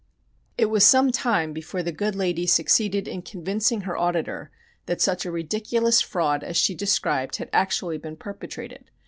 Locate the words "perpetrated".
8.17-8.89